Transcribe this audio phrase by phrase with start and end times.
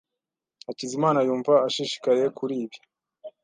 [0.67, 2.77] Hakizimana yumva ashishikaye kuri ibi.